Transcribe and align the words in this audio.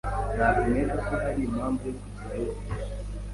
Ntabwo 0.35 0.61
nkeka 0.71 0.95
ko 1.05 1.13
hari 1.23 1.41
impamvu 1.47 1.81
yo 1.87 1.95
kujyayo 2.03 2.39
ubu. 2.51 2.61